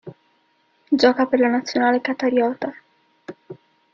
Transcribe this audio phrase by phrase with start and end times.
[1.03, 2.73] Gioca per la nazionale qatariota.